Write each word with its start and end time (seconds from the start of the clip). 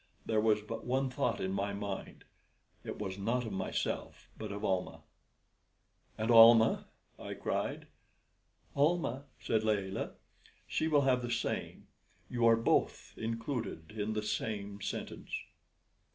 There 0.25 0.41
was 0.41 0.61
but 0.63 0.83
one 0.83 1.11
thought 1.11 1.39
in 1.39 1.51
my 1.53 1.73
mind 1.73 2.25
it 2.83 2.97
was 2.97 3.19
not 3.19 3.45
of 3.45 3.53
myself, 3.53 4.31
but 4.35 4.51
of 4.51 4.63
Almah. 4.65 5.03
"And 6.17 6.31
Almah?" 6.31 6.85
I 7.19 7.35
cried. 7.35 7.85
"Almah," 8.75 9.25
said 9.39 9.63
Layelah 9.63 10.15
"she 10.65 10.87
will 10.87 11.01
have 11.01 11.21
the 11.21 11.29
same; 11.29 11.85
you 12.31 12.47
are 12.47 12.57
both 12.57 13.13
included 13.15 13.91
in 13.91 14.13
the 14.13 14.23
same 14.23 14.81
sentence." 14.81 15.29